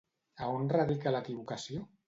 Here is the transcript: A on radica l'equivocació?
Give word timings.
A 0.45 0.47
on 0.53 0.65
radica 0.77 1.15
l'equivocació? 1.17 1.87